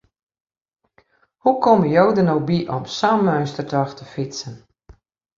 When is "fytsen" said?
4.13-4.55